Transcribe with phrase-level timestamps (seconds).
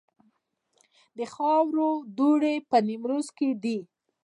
[1.17, 3.77] د خاورو دوړې په نیمروز کې دي